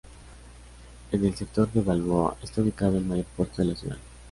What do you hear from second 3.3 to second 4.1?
puerto de la ciudad.